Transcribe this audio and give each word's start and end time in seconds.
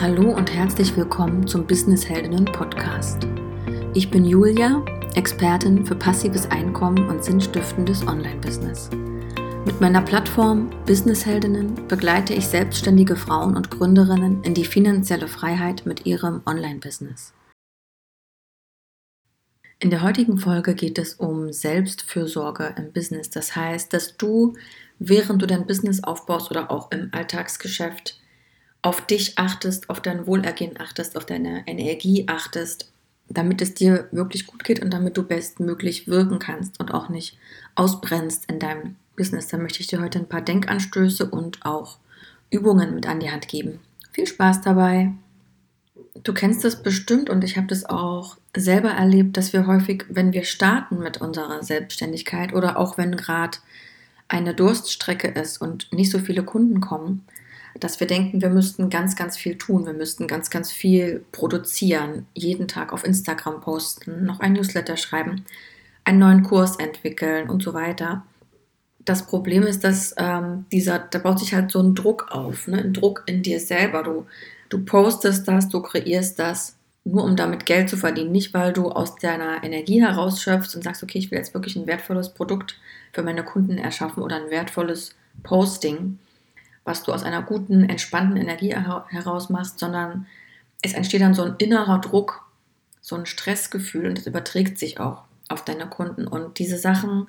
Hallo 0.00 0.30
und 0.30 0.54
herzlich 0.54 0.96
willkommen 0.96 1.48
zum 1.48 1.66
Business 1.66 2.08
Heldinnen 2.08 2.44
Podcast. 2.44 3.26
Ich 3.94 4.08
bin 4.08 4.24
Julia, 4.24 4.84
Expertin 5.16 5.84
für 5.84 5.96
passives 5.96 6.48
Einkommen 6.52 7.08
und 7.08 7.24
sinnstiftendes 7.24 8.06
Online-Business. 8.06 8.90
Mit 9.64 9.80
meiner 9.80 10.00
Plattform 10.00 10.70
Business 10.86 11.26
Heldinnen 11.26 11.88
begleite 11.88 12.32
ich 12.32 12.46
selbstständige 12.46 13.16
Frauen 13.16 13.56
und 13.56 13.72
Gründerinnen 13.72 14.44
in 14.44 14.54
die 14.54 14.66
finanzielle 14.66 15.26
Freiheit 15.26 15.84
mit 15.84 16.06
ihrem 16.06 16.42
Online-Business. 16.46 17.34
In 19.80 19.90
der 19.90 20.02
heutigen 20.02 20.38
Folge 20.38 20.76
geht 20.76 20.98
es 20.98 21.14
um 21.14 21.52
Selbstfürsorge 21.52 22.72
im 22.76 22.92
Business. 22.92 23.30
Das 23.30 23.56
heißt, 23.56 23.92
dass 23.92 24.16
du, 24.16 24.54
während 25.00 25.42
du 25.42 25.46
dein 25.46 25.66
Business 25.66 26.04
aufbaust 26.04 26.52
oder 26.52 26.70
auch 26.70 26.92
im 26.92 27.08
Alltagsgeschäft, 27.10 28.20
auf 28.82 29.06
dich 29.06 29.38
achtest, 29.38 29.90
auf 29.90 30.00
dein 30.00 30.26
Wohlergehen 30.26 30.78
achtest, 30.80 31.16
auf 31.16 31.26
deine 31.26 31.62
Energie 31.66 32.24
achtest, 32.28 32.90
damit 33.28 33.60
es 33.60 33.74
dir 33.74 34.08
wirklich 34.12 34.46
gut 34.46 34.64
geht 34.64 34.80
und 34.80 34.92
damit 34.92 35.16
du 35.16 35.22
bestmöglich 35.22 36.08
wirken 36.08 36.38
kannst 36.38 36.80
und 36.80 36.92
auch 36.94 37.08
nicht 37.08 37.36
ausbrennst 37.74 38.50
in 38.50 38.58
deinem 38.58 38.96
Business. 39.16 39.48
Da 39.48 39.58
möchte 39.58 39.80
ich 39.80 39.88
dir 39.88 40.00
heute 40.00 40.18
ein 40.18 40.28
paar 40.28 40.40
Denkanstöße 40.40 41.26
und 41.28 41.64
auch 41.66 41.98
Übungen 42.50 42.94
mit 42.94 43.06
an 43.06 43.20
die 43.20 43.30
Hand 43.30 43.48
geben. 43.48 43.80
Viel 44.12 44.26
Spaß 44.26 44.62
dabei. 44.62 45.12
Du 46.22 46.32
kennst 46.32 46.64
das 46.64 46.82
bestimmt 46.82 47.30
und 47.30 47.44
ich 47.44 47.56
habe 47.56 47.66
das 47.66 47.84
auch 47.84 48.38
selber 48.56 48.90
erlebt, 48.90 49.36
dass 49.36 49.52
wir 49.52 49.66
häufig, 49.66 50.04
wenn 50.08 50.32
wir 50.32 50.44
starten 50.44 50.98
mit 50.98 51.20
unserer 51.20 51.62
Selbstständigkeit 51.62 52.54
oder 52.54 52.78
auch 52.78 52.98
wenn 52.98 53.16
gerade 53.16 53.58
eine 54.26 54.54
Durststrecke 54.54 55.28
ist 55.28 55.60
und 55.60 55.92
nicht 55.92 56.10
so 56.10 56.18
viele 56.18 56.42
Kunden 56.42 56.80
kommen, 56.80 57.24
dass 57.80 58.00
wir 58.00 58.06
denken, 58.06 58.42
wir 58.42 58.50
müssten 58.50 58.90
ganz, 58.90 59.16
ganz 59.16 59.36
viel 59.36 59.56
tun, 59.56 59.86
wir 59.86 59.92
müssten 59.92 60.26
ganz, 60.26 60.50
ganz 60.50 60.70
viel 60.72 61.24
produzieren, 61.32 62.26
jeden 62.34 62.68
Tag 62.68 62.92
auf 62.92 63.04
Instagram 63.04 63.60
posten, 63.60 64.24
noch 64.24 64.40
ein 64.40 64.54
Newsletter 64.54 64.96
schreiben, 64.96 65.44
einen 66.04 66.18
neuen 66.18 66.42
Kurs 66.42 66.76
entwickeln 66.76 67.50
und 67.50 67.62
so 67.62 67.74
weiter. 67.74 68.24
Das 69.04 69.26
Problem 69.26 69.62
ist, 69.62 69.84
dass 69.84 70.14
ähm, 70.18 70.66
dieser, 70.72 70.98
da 70.98 71.18
baut 71.18 71.38
sich 71.38 71.54
halt 71.54 71.70
so 71.70 71.80
ein 71.80 71.94
Druck 71.94 72.28
auf, 72.30 72.66
ne? 72.68 72.78
ein 72.78 72.92
Druck 72.92 73.22
in 73.26 73.42
dir 73.42 73.60
selber. 73.60 74.02
Du, 74.02 74.26
du 74.68 74.84
postest 74.84 75.48
das, 75.48 75.68
du 75.68 75.80
kreierst 75.80 76.38
das, 76.38 76.76
nur 77.04 77.24
um 77.24 77.36
damit 77.36 77.64
Geld 77.64 77.88
zu 77.88 77.96
verdienen. 77.96 78.32
Nicht, 78.32 78.52
weil 78.52 78.72
du 78.72 78.90
aus 78.90 79.16
deiner 79.16 79.64
Energie 79.64 80.02
herausschöpfst 80.02 80.74
und 80.76 80.84
sagst, 80.84 81.02
okay, 81.02 81.18
ich 81.18 81.30
will 81.30 81.38
jetzt 81.38 81.54
wirklich 81.54 81.76
ein 81.76 81.86
wertvolles 81.86 82.34
Produkt 82.34 82.78
für 83.12 83.22
meine 83.22 83.44
Kunden 83.44 83.78
erschaffen 83.78 84.22
oder 84.22 84.36
ein 84.36 84.50
wertvolles 84.50 85.14
Posting, 85.42 86.18
was 86.88 87.04
du 87.04 87.12
aus 87.12 87.22
einer 87.22 87.42
guten, 87.42 87.88
entspannten 87.88 88.36
Energie 88.36 88.74
heraus 88.74 89.50
machst, 89.50 89.78
sondern 89.78 90.26
es 90.82 90.94
entsteht 90.94 91.20
dann 91.20 91.34
so 91.34 91.42
ein 91.42 91.54
innerer 91.58 92.00
Druck, 92.00 92.44
so 93.00 93.14
ein 93.14 93.26
Stressgefühl 93.26 94.06
und 94.06 94.18
das 94.18 94.26
überträgt 94.26 94.78
sich 94.78 94.98
auch 94.98 95.24
auf 95.48 95.64
deine 95.64 95.86
Kunden. 95.86 96.26
Und 96.26 96.58
diese 96.58 96.78
Sachen, 96.78 97.28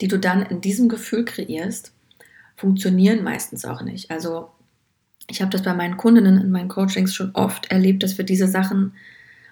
die 0.00 0.08
du 0.08 0.18
dann 0.18 0.42
in 0.42 0.60
diesem 0.60 0.88
Gefühl 0.88 1.24
kreierst, 1.24 1.92
funktionieren 2.56 3.24
meistens 3.24 3.64
auch 3.64 3.82
nicht. 3.82 4.10
Also 4.10 4.50
ich 5.28 5.40
habe 5.40 5.50
das 5.50 5.62
bei 5.62 5.72
meinen 5.72 5.96
Kundinnen 5.96 6.38
in 6.38 6.50
meinen 6.50 6.68
Coachings 6.68 7.14
schon 7.14 7.34
oft 7.34 7.70
erlebt, 7.70 8.02
dass 8.02 8.18
wir 8.18 8.24
diese 8.24 8.48
Sachen 8.48 8.92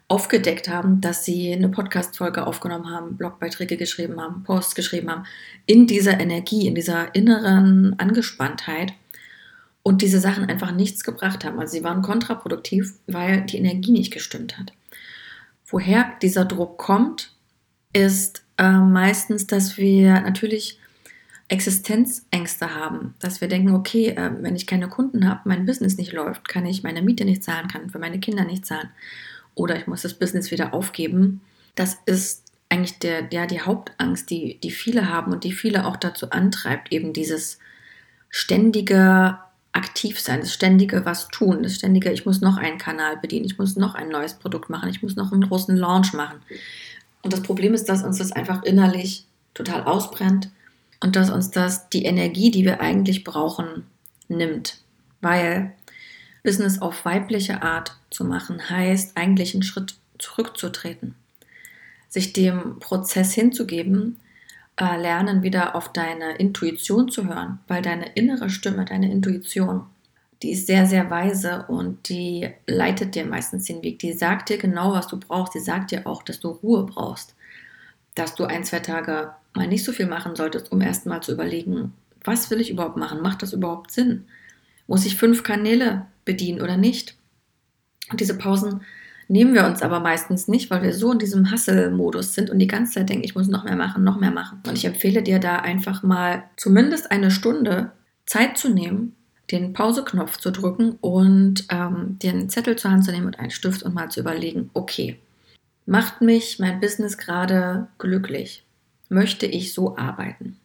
aufgedeckt 0.08 0.68
haben, 0.68 1.00
dass 1.00 1.24
sie 1.24 1.52
eine 1.52 1.68
Podcast-Folge 1.68 2.46
aufgenommen 2.46 2.90
haben, 2.90 3.16
Blogbeiträge 3.16 3.76
geschrieben 3.76 4.20
haben, 4.20 4.42
Posts 4.42 4.74
geschrieben 4.74 5.10
haben, 5.10 5.24
in 5.66 5.86
dieser 5.86 6.18
Energie, 6.18 6.66
in 6.66 6.74
dieser 6.74 7.14
inneren 7.14 7.98
Angespanntheit 7.98 8.92
und 9.82 10.02
diese 10.02 10.20
Sachen 10.20 10.44
einfach 10.44 10.72
nichts 10.72 11.04
gebracht 11.04 11.44
haben. 11.44 11.58
Also 11.58 11.72
sie 11.72 11.84
waren 11.84 12.02
kontraproduktiv, 12.02 12.94
weil 13.06 13.42
die 13.42 13.58
Energie 13.58 13.92
nicht 13.92 14.12
gestimmt 14.12 14.58
hat. 14.58 14.72
Woher 15.66 16.12
dieser 16.22 16.44
Druck 16.44 16.78
kommt, 16.78 17.32
ist 17.92 18.44
äh, 18.58 18.70
meistens, 18.70 19.46
dass 19.46 19.76
wir 19.76 20.20
natürlich 20.20 20.78
Existenzängste 21.48 22.74
haben, 22.74 23.14
dass 23.20 23.40
wir 23.40 23.48
denken, 23.48 23.74
okay, 23.74 24.08
äh, 24.08 24.30
wenn 24.40 24.56
ich 24.56 24.66
keine 24.66 24.88
Kunden 24.88 25.28
habe, 25.28 25.40
mein 25.44 25.64
Business 25.64 25.96
nicht 25.96 26.12
läuft, 26.12 26.48
kann 26.48 26.66
ich 26.66 26.82
meine 26.82 27.00
Miete 27.00 27.24
nicht 27.24 27.42
zahlen, 27.42 27.68
kann 27.68 27.88
für 27.88 27.98
meine 27.98 28.20
Kinder 28.20 28.44
nicht 28.44 28.66
zahlen 28.66 28.90
oder 29.54 29.76
ich 29.76 29.86
muss 29.86 30.02
das 30.02 30.14
Business 30.14 30.50
wieder 30.50 30.74
aufgeben. 30.74 31.40
Das 31.74 31.96
ist 32.06 32.44
eigentlich 32.68 32.98
der, 32.98 33.28
ja, 33.32 33.46
die 33.46 33.62
Hauptangst, 33.62 34.28
die, 34.30 34.58
die 34.60 34.70
viele 34.70 35.08
haben 35.08 35.32
und 35.32 35.44
die 35.44 35.52
viele 35.52 35.86
auch 35.86 35.96
dazu 35.96 36.30
antreibt, 36.30 36.92
eben 36.92 37.12
dieses 37.12 37.58
ständige 38.28 39.38
aktiv 39.78 40.20
sein, 40.20 40.40
das 40.40 40.52
ständige 40.52 41.04
was 41.06 41.28
tun, 41.28 41.62
das 41.62 41.76
ständige, 41.76 42.12
ich 42.12 42.26
muss 42.26 42.40
noch 42.40 42.56
einen 42.56 42.78
Kanal 42.78 43.16
bedienen, 43.16 43.46
ich 43.46 43.58
muss 43.58 43.76
noch 43.76 43.94
ein 43.94 44.08
neues 44.08 44.34
Produkt 44.34 44.68
machen, 44.68 44.90
ich 44.90 45.02
muss 45.02 45.16
noch 45.16 45.32
einen 45.32 45.48
großen 45.48 45.76
Launch 45.76 46.12
machen. 46.12 46.40
Und 47.22 47.32
das 47.32 47.42
Problem 47.42 47.72
ist, 47.74 47.88
dass 47.88 48.02
uns 48.02 48.18
das 48.18 48.32
einfach 48.32 48.62
innerlich 48.64 49.24
total 49.54 49.84
ausbrennt 49.84 50.50
und 51.00 51.16
dass 51.16 51.30
uns 51.30 51.50
das 51.50 51.88
die 51.88 52.04
Energie, 52.04 52.50
die 52.50 52.64
wir 52.64 52.80
eigentlich 52.80 53.24
brauchen, 53.24 53.86
nimmt. 54.28 54.78
Weil 55.20 55.72
Business 56.42 56.80
auf 56.80 57.04
weibliche 57.04 57.62
Art 57.62 57.96
zu 58.10 58.24
machen, 58.24 58.70
heißt 58.70 59.16
eigentlich 59.16 59.54
einen 59.54 59.62
Schritt 59.62 59.96
zurückzutreten, 60.18 61.14
sich 62.08 62.32
dem 62.32 62.80
Prozess 62.80 63.32
hinzugeben, 63.32 64.18
äh, 64.78 64.96
lernen, 64.96 65.42
wieder 65.42 65.74
auf 65.74 65.92
deine 65.92 66.36
Intuition 66.36 67.08
zu 67.10 67.26
hören, 67.26 67.58
weil 67.66 67.82
deine 67.82 68.12
innere 68.12 68.48
Stimme, 68.48 68.84
deine 68.84 69.10
Intuition, 69.10 69.86
die 70.42 70.52
ist 70.52 70.68
sehr, 70.68 70.86
sehr 70.86 71.10
weise 71.10 71.64
und 71.66 72.08
die 72.08 72.48
leitet 72.66 73.16
dir 73.16 73.26
meistens 73.26 73.64
den 73.64 73.82
Weg. 73.82 73.98
Die 73.98 74.12
sagt 74.12 74.48
dir 74.48 74.58
genau, 74.58 74.92
was 74.92 75.08
du 75.08 75.18
brauchst. 75.18 75.54
Die 75.54 75.60
sagt 75.60 75.90
dir 75.90 76.06
auch, 76.06 76.22
dass 76.22 76.38
du 76.38 76.48
Ruhe 76.50 76.84
brauchst, 76.84 77.34
dass 78.14 78.36
du 78.36 78.44
ein, 78.44 78.62
zwei 78.62 78.78
Tage 78.78 79.32
mal 79.54 79.66
nicht 79.66 79.84
so 79.84 79.92
viel 79.92 80.06
machen 80.06 80.36
solltest, 80.36 80.70
um 80.70 80.80
erst 80.80 81.06
mal 81.06 81.20
zu 81.20 81.32
überlegen, 81.32 81.92
was 82.22 82.50
will 82.50 82.60
ich 82.60 82.70
überhaupt 82.70 82.96
machen? 82.96 83.20
Macht 83.20 83.42
das 83.42 83.52
überhaupt 83.52 83.90
Sinn? 83.90 84.26
Muss 84.86 85.06
ich 85.06 85.16
fünf 85.16 85.42
Kanäle 85.42 86.06
bedienen 86.24 86.60
oder 86.60 86.76
nicht? 86.76 87.16
Und 88.10 88.20
diese 88.20 88.38
Pausen 88.38 88.82
nehmen 89.28 89.54
wir 89.54 89.66
uns 89.66 89.82
aber 89.82 90.00
meistens 90.00 90.48
nicht, 90.48 90.70
weil 90.70 90.82
wir 90.82 90.94
so 90.94 91.12
in 91.12 91.18
diesem 91.18 91.52
Hustle-Modus 91.52 92.34
sind 92.34 92.50
und 92.50 92.58
die 92.58 92.66
ganze 92.66 92.94
Zeit 92.94 93.10
denken, 93.10 93.24
ich 93.24 93.34
muss 93.34 93.48
noch 93.48 93.64
mehr 93.64 93.76
machen, 93.76 94.02
noch 94.02 94.18
mehr 94.18 94.30
machen. 94.30 94.60
Und 94.66 94.76
ich 94.76 94.84
empfehle 94.84 95.22
dir 95.22 95.38
da 95.38 95.56
einfach 95.56 96.02
mal 96.02 96.44
zumindest 96.56 97.10
eine 97.10 97.30
Stunde 97.30 97.92
Zeit 98.26 98.58
zu 98.58 98.70
nehmen, 98.70 99.14
den 99.50 99.72
Pause-Knopf 99.72 100.38
zu 100.38 100.50
drücken 100.50 100.98
und 101.00 101.64
ähm, 101.70 102.18
dir 102.20 102.48
Zettel 102.48 102.76
zur 102.76 102.90
Hand 102.90 103.04
zu 103.04 103.12
nehmen 103.12 103.26
und 103.26 103.38
einen 103.38 103.50
Stift 103.50 103.82
und 103.82 103.94
mal 103.94 104.10
zu 104.10 104.20
überlegen, 104.20 104.70
okay, 104.74 105.18
macht 105.86 106.20
mich 106.20 106.58
mein 106.58 106.80
Business 106.80 107.16
gerade 107.16 107.88
glücklich? 107.98 108.64
Möchte 109.08 109.46
ich 109.46 109.72
so 109.72 109.96
arbeiten? 109.96 110.58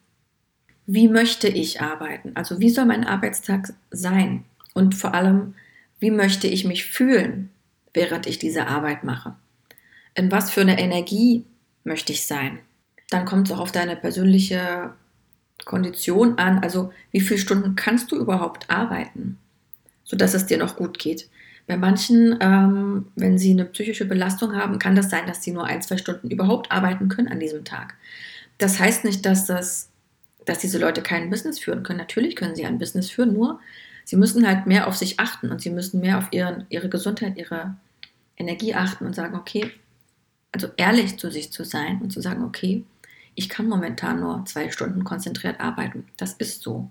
Wie 0.86 1.08
möchte 1.08 1.48
ich 1.48 1.80
arbeiten? 1.80 2.32
Also 2.34 2.60
wie 2.60 2.68
soll 2.68 2.84
mein 2.84 3.04
Arbeitstag 3.04 3.72
sein? 3.90 4.44
Und 4.74 4.94
vor 4.94 5.14
allem, 5.14 5.54
wie 5.98 6.10
möchte 6.10 6.46
ich 6.46 6.66
mich 6.66 6.84
fühlen? 6.84 7.48
Während 7.94 8.26
ich 8.26 8.38
diese 8.38 8.66
Arbeit 8.66 9.04
mache? 9.04 9.34
In 10.14 10.30
was 10.30 10.50
für 10.50 10.60
eine 10.60 10.78
Energie 10.78 11.44
möchte 11.84 12.12
ich 12.12 12.26
sein? 12.26 12.58
Dann 13.10 13.24
kommt 13.24 13.48
es 13.48 13.54
auch 13.54 13.60
auf 13.60 13.72
deine 13.72 13.96
persönliche 13.96 14.92
Kondition 15.64 16.38
an. 16.38 16.58
Also 16.58 16.92
wie 17.10 17.20
viele 17.20 17.40
Stunden 17.40 17.76
kannst 17.76 18.12
du 18.12 18.16
überhaupt 18.16 18.70
arbeiten, 18.70 19.38
sodass 20.04 20.34
es 20.34 20.46
dir 20.46 20.58
noch 20.58 20.76
gut 20.76 20.98
geht? 20.98 21.28
Bei 21.66 21.76
manchen, 21.76 22.36
ähm, 22.40 23.06
wenn 23.16 23.38
sie 23.38 23.52
eine 23.52 23.64
psychische 23.64 24.04
Belastung 24.04 24.54
haben, 24.54 24.78
kann 24.78 24.96
das 24.96 25.08
sein, 25.08 25.26
dass 25.26 25.42
sie 25.42 25.52
nur 25.52 25.64
ein, 25.64 25.80
zwei 25.80 25.96
Stunden 25.96 26.30
überhaupt 26.30 26.70
arbeiten 26.70 27.08
können 27.08 27.28
an 27.28 27.40
diesem 27.40 27.64
Tag. 27.64 27.94
Das 28.58 28.78
heißt 28.78 29.04
nicht, 29.04 29.24
dass, 29.24 29.46
das, 29.46 29.88
dass 30.44 30.58
diese 30.58 30.78
Leute 30.78 31.00
kein 31.00 31.30
Business 31.30 31.58
führen 31.58 31.82
können. 31.82 31.98
Natürlich 31.98 32.36
können 32.36 32.54
sie 32.54 32.66
ein 32.66 32.78
Business 32.78 33.10
führen, 33.10 33.32
nur 33.32 33.60
sie 34.04 34.16
müssen 34.16 34.46
halt 34.46 34.66
mehr 34.66 34.86
auf 34.86 34.96
sich 34.96 35.18
achten 35.18 35.50
und 35.50 35.62
sie 35.62 35.70
müssen 35.70 36.00
mehr 36.00 36.18
auf 36.18 36.28
ihren, 36.32 36.66
ihre 36.68 36.90
Gesundheit, 36.90 37.38
ihre 37.38 37.74
Energie 38.36 38.74
achten 38.74 39.06
und 39.06 39.14
sagen, 39.14 39.36
okay, 39.36 39.70
also 40.52 40.68
ehrlich 40.76 41.18
zu 41.18 41.30
sich 41.30 41.52
zu 41.52 41.64
sein 41.64 42.00
und 42.00 42.10
zu 42.10 42.20
sagen, 42.20 42.44
okay, 42.44 42.84
ich 43.34 43.48
kann 43.48 43.68
momentan 43.68 44.20
nur 44.20 44.44
zwei 44.46 44.70
Stunden 44.70 45.04
konzentriert 45.04 45.60
arbeiten. 45.60 46.06
Das 46.16 46.34
ist 46.34 46.62
so. 46.62 46.88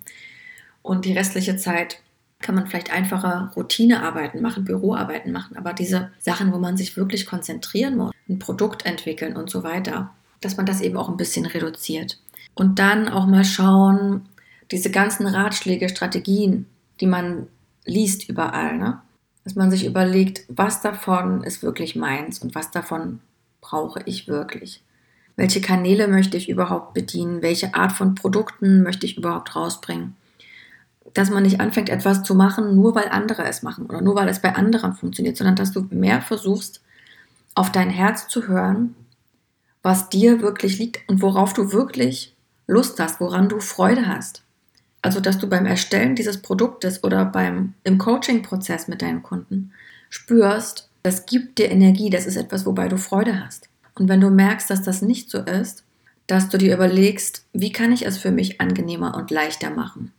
Und 0.81 1.05
die 1.05 1.13
restliche 1.13 1.55
Zeit 1.55 1.99
kann 2.41 2.55
man 2.55 2.67
vielleicht 2.67 2.91
einfache 2.91 3.51
Routinearbeiten 3.55 4.41
machen, 4.41 4.65
Büroarbeiten 4.65 5.31
machen, 5.31 5.55
aber 5.55 5.73
diese 5.73 6.11
Sachen, 6.19 6.51
wo 6.51 6.57
man 6.57 6.75
sich 6.75 6.97
wirklich 6.97 7.25
konzentrieren 7.25 7.95
muss, 7.95 8.13
ein 8.27 8.39
Produkt 8.39 8.85
entwickeln 8.85 9.37
und 9.37 9.49
so 9.49 9.63
weiter, 9.63 10.13
dass 10.41 10.57
man 10.57 10.65
das 10.65 10.81
eben 10.81 10.97
auch 10.97 11.07
ein 11.07 11.17
bisschen 11.17 11.45
reduziert. 11.45 12.19
Und 12.53 12.79
dann 12.79 13.07
auch 13.07 13.25
mal 13.25 13.45
schauen, 13.45 14.27
diese 14.71 14.91
ganzen 14.91 15.25
Ratschläge, 15.25 15.87
Strategien, 15.87 16.67
die 16.99 17.07
man 17.07 17.47
liest 17.85 18.29
überall, 18.29 18.77
ne? 18.77 19.01
Dass 19.43 19.55
man 19.55 19.71
sich 19.71 19.85
überlegt, 19.85 20.45
was 20.47 20.81
davon 20.81 21.43
ist 21.43 21.63
wirklich 21.63 21.95
meins 21.95 22.39
und 22.39 22.55
was 22.55 22.71
davon 22.71 23.19
brauche 23.61 24.01
ich 24.05 24.27
wirklich. 24.27 24.83
Welche 25.35 25.61
Kanäle 25.61 26.07
möchte 26.07 26.37
ich 26.37 26.49
überhaupt 26.49 26.93
bedienen? 26.93 27.41
Welche 27.41 27.73
Art 27.73 27.91
von 27.91 28.15
Produkten 28.15 28.83
möchte 28.83 29.05
ich 29.05 29.17
überhaupt 29.17 29.55
rausbringen? 29.55 30.15
dass 31.13 31.29
man 31.29 31.43
nicht 31.43 31.59
anfängt, 31.59 31.89
etwas 31.89 32.23
zu 32.23 32.35
machen, 32.35 32.75
nur 32.75 32.95
weil 32.95 33.09
andere 33.09 33.43
es 33.43 33.63
machen 33.63 33.85
oder 33.85 34.01
nur 34.01 34.15
weil 34.15 34.27
es 34.29 34.41
bei 34.41 34.55
anderen 34.55 34.93
funktioniert, 34.93 35.37
sondern 35.37 35.55
dass 35.55 35.71
du 35.71 35.87
mehr 35.91 36.21
versuchst, 36.21 36.81
auf 37.55 37.71
dein 37.71 37.89
Herz 37.89 38.27
zu 38.27 38.47
hören, 38.47 38.95
was 39.83 40.09
dir 40.09 40.41
wirklich 40.41 40.79
liegt 40.79 41.07
und 41.07 41.21
worauf 41.21 41.53
du 41.53 41.71
wirklich 41.71 42.35
Lust 42.65 42.99
hast, 42.99 43.19
woran 43.19 43.49
du 43.49 43.59
Freude 43.59 44.07
hast. 44.07 44.43
Also, 45.03 45.19
dass 45.19 45.37
du 45.37 45.47
beim 45.47 45.65
Erstellen 45.65 46.15
dieses 46.15 46.41
Produktes 46.41 47.03
oder 47.03 47.25
beim, 47.25 47.73
im 47.83 47.97
Coaching-Prozess 47.97 48.87
mit 48.87 49.01
deinen 49.01 49.21
Kunden 49.21 49.73
spürst, 50.09 50.89
das 51.03 51.25
gibt 51.25 51.59
dir 51.59 51.69
Energie, 51.69 52.09
das 52.09 52.25
ist 52.25 52.37
etwas, 52.37 52.65
wobei 52.65 52.87
du 52.87 52.97
Freude 52.97 53.43
hast. 53.43 53.67
Und 53.95 54.07
wenn 54.07 54.21
du 54.21 54.29
merkst, 54.29 54.69
dass 54.69 54.81
das 54.81 55.01
nicht 55.01 55.29
so 55.29 55.39
ist, 55.39 55.83
dass 56.25 56.47
du 56.47 56.57
dir 56.57 56.73
überlegst, 56.73 57.45
wie 57.51 57.73
kann 57.73 57.91
ich 57.91 58.05
es 58.05 58.17
für 58.17 58.31
mich 58.31 58.61
angenehmer 58.61 59.15
und 59.17 59.29
leichter 59.29 59.69
machen? 59.69 60.13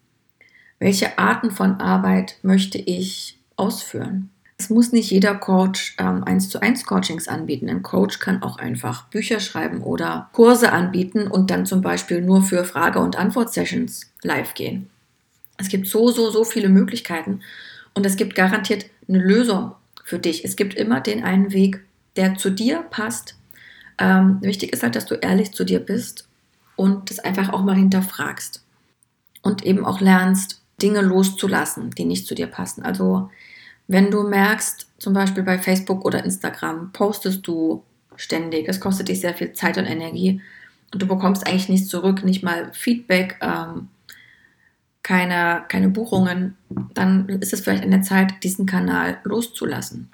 Welche 0.79 1.19
Arten 1.19 1.51
von 1.51 1.81
Arbeit 1.81 2.37
möchte 2.43 2.77
ich 2.77 3.39
ausführen? 3.57 4.29
Es 4.65 4.71
muss 4.71 4.93
nicht 4.93 5.11
jeder 5.11 5.35
Coach 5.35 5.95
ähm, 5.99 6.25
1 6.25 6.49
zu 6.49 6.59
1 6.63 6.87
Coachings 6.87 7.29
anbieten. 7.29 7.69
Ein 7.69 7.83
Coach 7.83 8.19
kann 8.19 8.43
auch 8.43 8.57
einfach 8.57 9.05
Bücher 9.09 9.39
schreiben 9.39 9.83
oder 9.83 10.31
Kurse 10.33 10.73
anbieten 10.73 11.27
und 11.27 11.51
dann 11.51 11.67
zum 11.67 11.83
Beispiel 11.83 12.23
nur 12.23 12.41
für 12.41 12.65
Frage- 12.65 13.01
und 13.01 13.15
Antwort-Sessions 13.15 14.11
live 14.23 14.55
gehen. 14.55 14.89
Es 15.59 15.69
gibt 15.69 15.87
so, 15.87 16.11
so, 16.11 16.31
so 16.31 16.45
viele 16.45 16.71
Möglichkeiten 16.71 17.41
und 17.93 18.07
es 18.07 18.17
gibt 18.17 18.35
garantiert 18.37 18.87
eine 19.07 19.19
Lösung 19.19 19.73
für 20.03 20.19
dich. 20.19 20.47
Es 20.47 20.57
gibt 20.57 20.73
immer 20.73 21.03
den 21.03 21.25
einen 21.25 21.53
Weg, 21.53 21.85
der 22.17 22.37
zu 22.37 22.49
dir 22.49 22.87
passt. 22.89 23.37
Ähm, 23.99 24.39
wichtig 24.41 24.73
ist 24.73 24.83
halt, 24.83 24.97
dass 24.97 25.05
du 25.05 25.17
ehrlich 25.17 25.53
zu 25.53 25.65
dir 25.65 25.81
bist 25.81 26.27
und 26.75 27.11
das 27.11 27.19
einfach 27.19 27.51
auch 27.53 27.63
mal 27.63 27.77
hinterfragst 27.77 28.65
und 29.43 29.63
eben 29.63 29.85
auch 29.85 30.01
lernst, 30.01 30.63
Dinge 30.81 31.03
loszulassen, 31.03 31.91
die 31.91 32.07
nicht 32.07 32.27
zu 32.27 32.35
dir 32.35 32.47
passen. 32.47 32.83
Also 32.83 33.29
wenn 33.87 34.11
du 34.11 34.23
merkst, 34.23 34.89
zum 34.99 35.13
Beispiel 35.13 35.43
bei 35.43 35.59
Facebook 35.59 36.05
oder 36.05 36.25
Instagram, 36.25 36.93
postest 36.93 37.47
du 37.47 37.85
ständig, 38.17 38.69
es 38.69 38.81
kostet 38.81 39.09
dich 39.09 39.21
sehr 39.21 39.35
viel 39.35 39.53
Zeit 39.53 39.77
und 39.77 39.87
Energie 39.87 40.41
und 40.93 41.03
du 41.03 41.07
bekommst 41.07 41.47
eigentlich 41.47 41.69
nichts 41.69 41.89
zurück, 41.89 42.25
nicht 42.25 42.43
mal 42.43 42.71
Feedback, 42.73 43.37
ähm, 43.41 43.89
keine, 45.03 45.65
keine 45.69 45.91
Buchungen, 45.91 46.57
dann 46.95 47.29
ist 47.29 47.53
es 47.53 47.61
vielleicht 47.61 47.85
an 47.85 47.91
der 47.91 48.03
Zeit, 48.03 48.43
diesen 48.43 48.65
Kanal 48.65 49.19
loszulassen. 49.25 50.11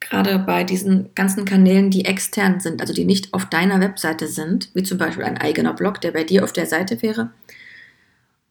Gerade 0.00 0.38
bei 0.38 0.64
diesen 0.64 1.14
ganzen 1.14 1.46
Kanälen, 1.46 1.90
die 1.90 2.04
extern 2.04 2.60
sind, 2.60 2.82
also 2.82 2.92
die 2.92 3.06
nicht 3.06 3.32
auf 3.32 3.46
deiner 3.46 3.80
Webseite 3.80 4.26
sind, 4.26 4.68
wie 4.74 4.82
zum 4.82 4.98
Beispiel 4.98 5.24
ein 5.24 5.38
eigener 5.38 5.72
Blog, 5.72 6.02
der 6.02 6.12
bei 6.12 6.24
dir 6.24 6.44
auf 6.44 6.52
der 6.52 6.66
Seite 6.66 7.00
wäre, 7.00 7.30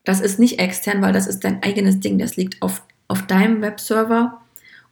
das 0.03 0.19
ist 0.19 0.39
nicht 0.39 0.59
extern, 0.59 1.01
weil 1.01 1.13
das 1.13 1.27
ist 1.27 1.43
dein 1.43 1.61
eigenes 1.63 1.99
Ding. 1.99 2.17
Das 2.17 2.35
liegt 2.35 2.61
auf, 2.61 2.81
auf 3.07 3.25
deinem 3.27 3.61
Webserver 3.61 4.42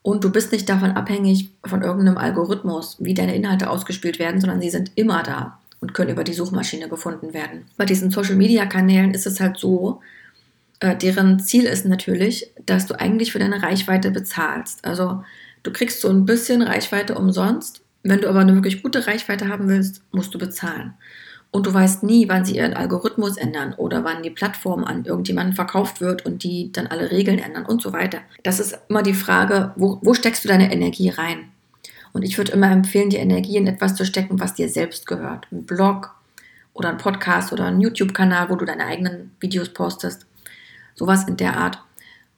und 0.03 0.23
du 0.23 0.31
bist 0.31 0.51
nicht 0.51 0.67
davon 0.67 0.91
abhängig 0.91 1.51
von 1.63 1.81
irgendeinem 1.83 2.17
Algorithmus, 2.17 2.97
wie 2.99 3.13
deine 3.13 3.35
Inhalte 3.35 3.69
ausgespielt 3.69 4.19
werden, 4.19 4.41
sondern 4.41 4.61
sie 4.61 4.69
sind 4.69 4.91
immer 4.95 5.21
da 5.23 5.59
und 5.79 5.93
können 5.93 6.11
über 6.11 6.23
die 6.23 6.33
Suchmaschine 6.33 6.89
gefunden 6.89 7.33
werden. 7.33 7.65
Bei 7.77 7.85
diesen 7.85 8.11
Social-Media-Kanälen 8.11 9.13
ist 9.13 9.27
es 9.27 9.39
halt 9.39 9.57
so, 9.57 10.01
äh, 10.79 10.95
deren 10.95 11.39
Ziel 11.39 11.65
ist 11.65 11.85
natürlich, 11.85 12.51
dass 12.65 12.87
du 12.87 12.99
eigentlich 12.99 13.31
für 13.31 13.39
deine 13.39 13.61
Reichweite 13.61 14.11
bezahlst. 14.11 14.83
Also 14.85 15.23
du 15.63 15.71
kriegst 15.71 16.01
so 16.01 16.09
ein 16.09 16.25
bisschen 16.25 16.61
Reichweite 16.61 17.15
umsonst. 17.15 17.81
Wenn 18.03 18.21
du 18.21 18.29
aber 18.29 18.39
eine 18.39 18.55
wirklich 18.55 18.81
gute 18.81 19.05
Reichweite 19.05 19.47
haben 19.47 19.67
willst, 19.67 20.01
musst 20.11 20.33
du 20.33 20.39
bezahlen 20.39 20.95
und 21.51 21.67
du 21.67 21.73
weißt 21.73 22.03
nie, 22.03 22.29
wann 22.29 22.45
sie 22.45 22.55
ihren 22.55 22.73
Algorithmus 22.73 23.35
ändern 23.35 23.73
oder 23.73 24.05
wann 24.05 24.23
die 24.23 24.29
Plattform 24.29 24.85
an 24.85 25.03
irgendjemanden 25.03 25.53
verkauft 25.53 25.99
wird 25.99 26.25
und 26.25 26.43
die 26.43 26.71
dann 26.71 26.87
alle 26.87 27.11
Regeln 27.11 27.39
ändern 27.39 27.65
und 27.65 27.81
so 27.81 27.91
weiter. 27.91 28.19
Das 28.43 28.59
ist 28.59 28.77
immer 28.87 29.03
die 29.03 29.13
Frage, 29.13 29.73
wo, 29.75 29.99
wo 30.01 30.13
steckst 30.13 30.45
du 30.45 30.47
deine 30.47 30.71
Energie 30.71 31.09
rein? 31.09 31.51
Und 32.13 32.23
ich 32.23 32.37
würde 32.37 32.53
immer 32.53 32.71
empfehlen, 32.71 33.09
die 33.09 33.17
Energie 33.17 33.57
in 33.57 33.67
etwas 33.67 33.95
zu 33.95 34.05
stecken, 34.05 34.39
was 34.39 34.53
dir 34.53 34.69
selbst 34.69 35.05
gehört. 35.07 35.47
Ein 35.51 35.65
Blog 35.65 36.15
oder 36.73 36.89
ein 36.89 36.97
Podcast 36.97 37.51
oder 37.51 37.65
ein 37.65 37.81
YouTube-Kanal, 37.81 38.49
wo 38.49 38.55
du 38.55 38.65
deine 38.65 38.85
eigenen 38.85 39.31
Videos 39.39 39.69
postest. 39.69 40.25
Sowas 40.95 41.27
in 41.27 41.37
der 41.37 41.57
Art, 41.57 41.79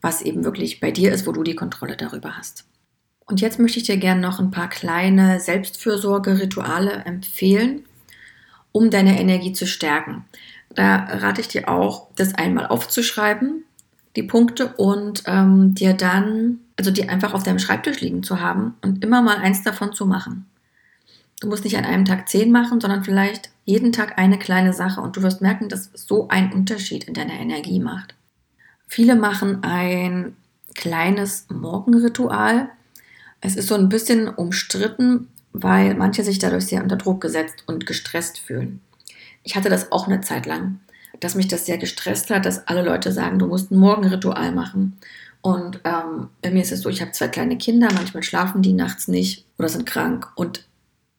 was 0.01 0.21
eben 0.21 0.43
wirklich 0.43 0.79
bei 0.79 0.91
dir 0.91 1.11
ist, 1.11 1.27
wo 1.27 1.31
du 1.31 1.43
die 1.43 1.55
Kontrolle 1.55 1.97
darüber 1.97 2.37
hast. 2.37 2.65
Und 3.25 3.41
jetzt 3.41 3.59
möchte 3.59 3.79
ich 3.79 3.85
dir 3.85 3.97
gerne 3.97 4.21
noch 4.21 4.39
ein 4.39 4.51
paar 4.51 4.69
kleine 4.69 5.39
Selbstfürsorge-Rituale 5.39 7.03
empfehlen, 7.05 7.85
um 8.73 8.89
deine 8.89 9.17
Energie 9.17 9.53
zu 9.53 9.65
stärken. 9.65 10.25
Da 10.75 10.97
rate 10.97 11.39
ich 11.39 11.47
dir 11.47 11.69
auch, 11.69 12.07
das 12.15 12.35
einmal 12.35 12.67
aufzuschreiben, 12.67 13.63
die 14.17 14.23
Punkte, 14.23 14.73
und 14.75 15.23
ähm, 15.25 15.73
dir 15.73 15.93
dann, 15.93 16.59
also 16.77 16.91
die 16.91 17.07
einfach 17.07 17.33
auf 17.33 17.43
deinem 17.43 17.59
Schreibtisch 17.59 18.01
liegen 18.01 18.23
zu 18.23 18.41
haben 18.41 18.75
und 18.81 19.03
immer 19.03 19.21
mal 19.21 19.37
eins 19.37 19.63
davon 19.63 19.93
zu 19.93 20.05
machen. 20.05 20.45
Du 21.39 21.47
musst 21.47 21.63
nicht 21.63 21.77
an 21.77 21.85
einem 21.85 22.05
Tag 22.05 22.27
zehn 22.29 22.51
machen, 22.51 22.81
sondern 22.81 23.03
vielleicht 23.03 23.51
jeden 23.65 23.91
Tag 23.91 24.17
eine 24.17 24.39
kleine 24.39 24.73
Sache 24.73 25.01
und 25.01 25.15
du 25.15 25.21
wirst 25.21 25.41
merken, 25.41 25.69
dass 25.69 25.91
so 25.93 26.27
ein 26.29 26.51
Unterschied 26.51 27.03
in 27.03 27.13
deiner 27.13 27.33
Energie 27.33 27.79
macht. 27.79 28.15
Viele 28.87 29.15
machen 29.15 29.63
ein 29.63 30.35
kleines 30.73 31.47
Morgenritual. 31.49 32.69
Es 33.41 33.55
ist 33.55 33.67
so 33.67 33.75
ein 33.75 33.89
bisschen 33.89 34.29
umstritten, 34.29 35.27
weil 35.53 35.93
manche 35.95 36.23
sich 36.23 36.39
dadurch 36.39 36.65
sehr 36.65 36.83
unter 36.83 36.95
Druck 36.95 37.21
gesetzt 37.21 37.63
und 37.67 37.85
gestresst 37.85 38.39
fühlen. 38.39 38.81
Ich 39.43 39.55
hatte 39.55 39.69
das 39.69 39.91
auch 39.91 40.07
eine 40.07 40.21
Zeit 40.21 40.45
lang, 40.45 40.79
dass 41.19 41.35
mich 41.35 41.47
das 41.47 41.65
sehr 41.65 41.77
gestresst 41.77 42.29
hat, 42.29 42.45
dass 42.45 42.67
alle 42.67 42.83
Leute 42.83 43.11
sagen, 43.11 43.39
du 43.39 43.47
musst 43.47 43.71
ein 43.71 43.77
Morgenritual 43.77 44.51
machen. 44.51 44.97
Und 45.41 45.81
ähm, 45.83 46.29
bei 46.41 46.51
mir 46.51 46.61
ist 46.61 46.71
es 46.71 46.81
so, 46.81 46.89
ich 46.89 47.01
habe 47.01 47.11
zwei 47.11 47.27
kleine 47.27 47.57
Kinder, 47.57 47.89
manchmal 47.93 48.23
schlafen 48.23 48.61
die 48.61 48.73
nachts 48.73 49.07
nicht 49.07 49.45
oder 49.59 49.69
sind 49.69 49.85
krank. 49.85 50.31
Und 50.35 50.65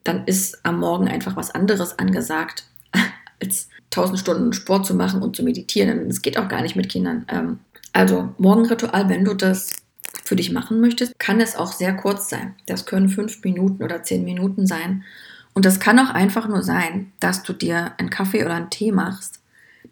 dann 0.02 0.24
ist 0.26 0.64
am 0.64 0.80
Morgen 0.80 1.08
einfach 1.08 1.36
was 1.36 1.50
anderes 1.50 1.98
angesagt, 1.98 2.64
als 3.42 3.68
tausend 3.90 4.18
Stunden 4.18 4.52
Sport 4.52 4.86
zu 4.86 4.94
machen 4.94 5.22
und 5.22 5.36
zu 5.36 5.42
meditieren. 5.42 6.08
Es 6.08 6.22
geht 6.22 6.38
auch 6.38 6.48
gar 6.48 6.62
nicht 6.62 6.74
mit 6.74 6.88
Kindern. 6.88 7.26
Ähm, 7.28 7.58
also 7.92 8.34
Morgenritual, 8.38 9.08
wenn 9.08 9.24
du 9.24 9.34
das 9.34 9.83
für 10.24 10.36
dich 10.36 10.50
machen 10.50 10.80
möchtest, 10.80 11.18
kann 11.18 11.40
es 11.40 11.56
auch 11.56 11.72
sehr 11.72 11.94
kurz 11.94 12.28
sein. 12.28 12.54
Das 12.66 12.86
können 12.86 13.08
fünf 13.08 13.44
Minuten 13.44 13.82
oder 13.82 14.02
zehn 14.02 14.24
Minuten 14.24 14.66
sein. 14.66 15.04
Und 15.52 15.64
das 15.64 15.80
kann 15.80 15.98
auch 15.98 16.10
einfach 16.10 16.48
nur 16.48 16.62
sein, 16.62 17.12
dass 17.20 17.42
du 17.42 17.52
dir 17.52 17.92
einen 17.98 18.10
Kaffee 18.10 18.44
oder 18.44 18.54
einen 18.54 18.70
Tee 18.70 18.90
machst, 18.90 19.40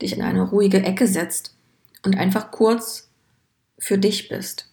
dich 0.00 0.16
in 0.16 0.22
eine 0.22 0.42
ruhige 0.42 0.82
Ecke 0.82 1.06
setzt 1.06 1.54
und 2.04 2.16
einfach 2.16 2.50
kurz 2.50 3.08
für 3.78 3.98
dich 3.98 4.28
bist. 4.28 4.68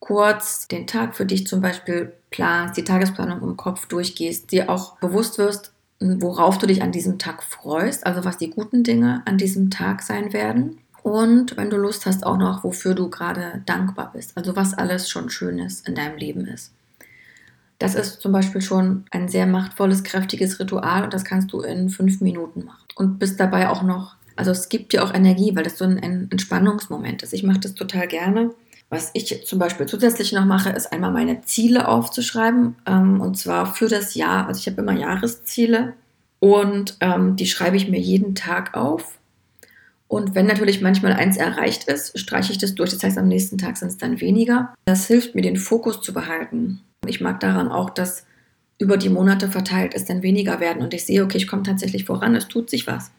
Kurz 0.00 0.66
den 0.66 0.86
Tag 0.86 1.14
für 1.14 1.26
dich 1.26 1.46
zum 1.46 1.60
Beispiel 1.60 2.12
planst, 2.30 2.76
die 2.76 2.84
Tagesplanung 2.84 3.42
im 3.42 3.56
Kopf 3.56 3.86
durchgehst, 3.86 4.50
dir 4.50 4.68
auch 4.68 4.98
bewusst 4.98 5.38
wirst, 5.38 5.72
worauf 6.00 6.58
du 6.58 6.66
dich 6.66 6.82
an 6.82 6.92
diesem 6.92 7.18
Tag 7.18 7.42
freust, 7.42 8.04
also 8.04 8.24
was 8.24 8.36
die 8.36 8.50
guten 8.50 8.82
Dinge 8.82 9.22
an 9.26 9.38
diesem 9.38 9.70
Tag 9.70 10.02
sein 10.02 10.32
werden 10.32 10.78
und 11.04 11.58
wenn 11.58 11.68
du 11.68 11.76
Lust 11.76 12.06
hast, 12.06 12.24
auch 12.24 12.38
noch, 12.38 12.64
wofür 12.64 12.94
du 12.94 13.10
gerade 13.10 13.62
dankbar 13.66 14.10
bist. 14.14 14.34
Also 14.38 14.56
was 14.56 14.72
alles 14.72 15.10
schon 15.10 15.28
Schönes 15.28 15.82
in 15.82 15.94
deinem 15.94 16.16
Leben 16.16 16.46
ist. 16.46 16.72
Das 17.78 17.94
ist 17.94 18.22
zum 18.22 18.32
Beispiel 18.32 18.62
schon 18.62 19.04
ein 19.10 19.28
sehr 19.28 19.46
machtvolles, 19.46 20.02
kräftiges 20.02 20.58
Ritual 20.58 21.04
und 21.04 21.12
das 21.12 21.26
kannst 21.26 21.52
du 21.52 21.60
in 21.60 21.90
fünf 21.90 22.22
Minuten 22.22 22.64
machen. 22.64 22.86
Und 22.94 23.18
bist 23.18 23.38
dabei 23.38 23.68
auch 23.68 23.82
noch, 23.82 24.16
also 24.34 24.50
es 24.50 24.70
gibt 24.70 24.94
dir 24.94 25.04
auch 25.04 25.12
Energie, 25.12 25.54
weil 25.54 25.64
das 25.64 25.76
so 25.76 25.84
ein 25.84 25.98
Entspannungsmoment 25.98 27.22
ist. 27.22 27.34
Ich 27.34 27.42
mache 27.42 27.60
das 27.60 27.74
total 27.74 28.08
gerne. 28.08 28.52
Was 28.88 29.10
ich 29.12 29.44
zum 29.44 29.58
Beispiel 29.58 29.84
zusätzlich 29.84 30.32
noch 30.32 30.46
mache, 30.46 30.70
ist 30.70 30.90
einmal 30.90 31.10
meine 31.10 31.42
Ziele 31.42 31.86
aufzuschreiben. 31.86 32.76
Ähm, 32.86 33.20
und 33.20 33.36
zwar 33.36 33.74
für 33.74 33.88
das 33.88 34.14
Jahr. 34.14 34.46
Also 34.46 34.58
ich 34.58 34.68
habe 34.68 34.80
immer 34.80 34.98
Jahresziele 34.98 35.92
und 36.40 36.96
ähm, 37.00 37.36
die 37.36 37.46
schreibe 37.46 37.76
ich 37.76 37.90
mir 37.90 38.00
jeden 38.00 38.34
Tag 38.34 38.74
auf. 38.74 39.18
Und 40.08 40.34
wenn 40.34 40.46
natürlich 40.46 40.80
manchmal 40.80 41.14
eins 41.14 41.36
erreicht 41.36 41.84
ist, 41.84 42.18
streiche 42.18 42.52
ich 42.52 42.58
das 42.58 42.74
durch. 42.74 42.90
Das 42.90 43.02
heißt, 43.02 43.18
am 43.18 43.28
nächsten 43.28 43.58
Tag 43.58 43.76
sind 43.76 43.88
es 43.88 43.96
dann 43.96 44.20
weniger. 44.20 44.74
Das 44.84 45.06
hilft 45.06 45.34
mir, 45.34 45.42
den 45.42 45.56
Fokus 45.56 46.00
zu 46.00 46.12
behalten. 46.12 46.80
Ich 47.06 47.20
mag 47.20 47.40
daran 47.40 47.68
auch, 47.68 47.90
dass 47.90 48.24
über 48.78 48.96
die 48.96 49.08
Monate 49.08 49.48
verteilt 49.48 49.94
es 49.94 50.04
dann 50.04 50.22
weniger 50.22 50.60
werden 50.60 50.82
und 50.82 50.94
ich 50.94 51.06
sehe, 51.06 51.22
okay, 51.22 51.38
ich 51.38 51.46
komme 51.46 51.62
tatsächlich 51.62 52.04
voran, 52.04 52.34
es 52.34 52.48
tut 52.48 52.70
sich 52.70 52.86
was. 52.86 53.10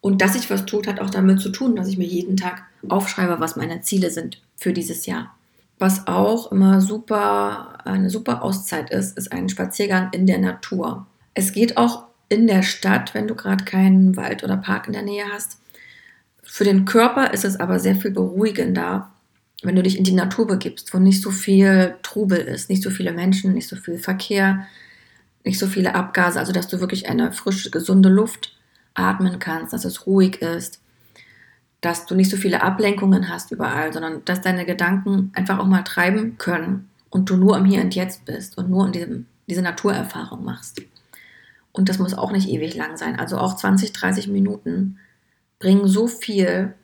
Und 0.00 0.22
dass 0.22 0.32
sich 0.34 0.50
was 0.50 0.66
tut, 0.66 0.86
hat 0.86 1.00
auch 1.00 1.10
damit 1.10 1.40
zu 1.40 1.50
tun, 1.50 1.76
dass 1.76 1.88
ich 1.88 1.98
mir 1.98 2.06
jeden 2.06 2.36
Tag 2.36 2.62
aufschreibe, 2.88 3.40
was 3.40 3.56
meine 3.56 3.82
Ziele 3.82 4.10
sind 4.10 4.40
für 4.56 4.72
dieses 4.72 5.06
Jahr. 5.06 5.34
Was 5.78 6.06
auch 6.06 6.52
immer 6.52 6.80
super, 6.80 7.78
eine 7.84 8.10
super 8.10 8.42
Auszeit 8.42 8.90
ist, 8.90 9.16
ist 9.16 9.32
ein 9.32 9.48
Spaziergang 9.48 10.10
in 10.12 10.26
der 10.26 10.38
Natur. 10.38 11.06
Es 11.34 11.52
geht 11.52 11.76
auch 11.76 12.04
in 12.28 12.46
der 12.46 12.62
Stadt, 12.62 13.14
wenn 13.14 13.26
du 13.26 13.34
gerade 13.34 13.64
keinen 13.64 14.16
Wald 14.16 14.44
oder 14.44 14.56
Park 14.56 14.86
in 14.86 14.92
der 14.92 15.02
Nähe 15.02 15.24
hast. 15.32 15.58
Für 16.52 16.64
den 16.64 16.84
Körper 16.84 17.32
ist 17.32 17.44
es 17.44 17.60
aber 17.60 17.78
sehr 17.78 17.94
viel 17.94 18.10
beruhigender, 18.10 19.12
wenn 19.62 19.76
du 19.76 19.84
dich 19.84 19.96
in 19.96 20.02
die 20.02 20.10
Natur 20.10 20.48
begibst, 20.48 20.92
wo 20.92 20.98
nicht 20.98 21.22
so 21.22 21.30
viel 21.30 21.94
Trubel 22.02 22.38
ist, 22.38 22.68
nicht 22.68 22.82
so 22.82 22.90
viele 22.90 23.12
Menschen, 23.12 23.54
nicht 23.54 23.68
so 23.68 23.76
viel 23.76 23.98
Verkehr, 23.98 24.66
nicht 25.44 25.60
so 25.60 25.68
viele 25.68 25.94
Abgase, 25.94 26.40
also 26.40 26.50
dass 26.50 26.66
du 26.66 26.80
wirklich 26.80 27.08
eine 27.08 27.30
frische, 27.30 27.70
gesunde 27.70 28.08
Luft 28.08 28.58
atmen 28.94 29.38
kannst, 29.38 29.72
dass 29.72 29.84
es 29.84 30.08
ruhig 30.08 30.42
ist. 30.42 30.80
dass 31.82 32.04
du 32.04 32.16
nicht 32.16 32.30
so 32.30 32.36
viele 32.36 32.62
Ablenkungen 32.62 33.28
hast 33.28 33.52
überall, 33.52 33.92
sondern 33.92 34.24
dass 34.24 34.40
deine 34.40 34.66
Gedanken 34.66 35.30
einfach 35.34 35.60
auch 35.60 35.66
mal 35.66 35.82
treiben 35.82 36.36
können 36.36 36.90
und 37.10 37.30
du 37.30 37.36
nur 37.36 37.56
im 37.56 37.64
Hier 37.64 37.80
und 37.80 37.94
Jetzt 37.94 38.24
bist 38.24 38.58
und 38.58 38.68
nur 38.68 38.86
in 38.86 38.92
diesem, 38.92 39.26
diese 39.48 39.62
Naturerfahrung 39.62 40.44
machst. 40.44 40.82
Und 41.70 41.88
das 41.88 42.00
muss 42.00 42.12
auch 42.12 42.32
nicht 42.32 42.48
ewig 42.48 42.74
lang 42.74 42.96
sein. 42.96 43.20
Also 43.20 43.38
auch 43.38 43.54
20, 43.54 43.92
30 43.92 44.26
Minuten 44.26 44.98
bringen 45.60 45.86
so 45.86 46.08
viel. 46.08 46.74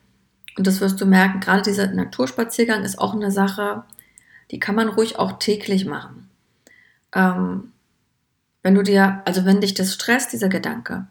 Und 0.57 0.65
das 0.65 0.79
wirst 0.79 1.01
du 1.01 1.05
merken, 1.05 1.41
gerade 1.41 1.63
dieser 1.63 1.91
Naturspaziergang 1.91 2.83
ist 2.83 2.97
auch 2.97 3.13
eine 3.13 3.31
Sache, 3.31 3.83
die 4.51 4.59
kann 4.59 4.75
man 4.75 4.87
ruhig 4.87 5.19
auch 5.19 5.33
täglich 5.39 5.85
machen. 5.85 6.29
Ähm, 7.13 7.73
wenn 8.63 8.75
du 8.75 8.83
dir, 8.83 9.21
also 9.25 9.43
wenn 9.43 9.59
dich 9.59 9.73
das 9.73 9.93
stresst, 9.93 10.31
dieser 10.31 10.49
Gedanke, 10.49 11.07